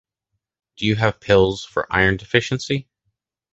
Do 0.77 0.87
you 0.87 0.95
have 0.95 1.19
pills 1.19 1.63
for 1.63 1.85
iron 1.93 2.17
deficiency? 2.17 2.87